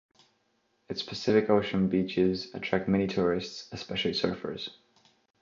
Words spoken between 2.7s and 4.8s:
many tourists, especially surfers.